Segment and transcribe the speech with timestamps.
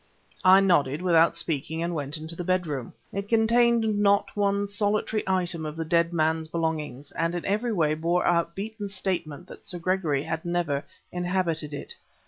[0.43, 2.91] I nodded, without speaking, and went into the bedroom.
[3.13, 7.93] It contained not one solitary item of the dead man's belongings, and in every way
[7.93, 11.93] bore out Beeton's statement that Sir Gregory had never inhabited it.